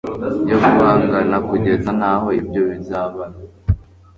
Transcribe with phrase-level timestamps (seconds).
[0.49, 3.35] yo guhangana, kugeza naho ibyo bizabara